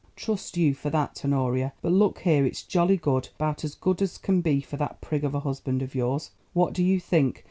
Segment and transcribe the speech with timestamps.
[0.15, 4.17] "Trust you for that, Honoria; but look here, it's jolly good, about as good as
[4.17, 6.31] can be for that prig of a husband of yours.
[6.53, 7.39] What do you think?